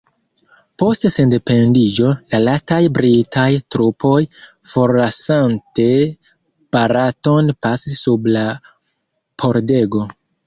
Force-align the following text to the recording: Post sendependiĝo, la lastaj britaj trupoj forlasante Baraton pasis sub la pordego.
Post 0.81 1.03
sendependiĝo, 1.15 2.07
la 2.33 2.39
lastaj 2.45 2.79
britaj 2.99 3.43
trupoj 3.75 4.15
forlasante 4.71 5.85
Baraton 6.77 7.53
pasis 7.67 8.01
sub 8.07 8.25
la 8.37 8.47
pordego. 9.45 10.03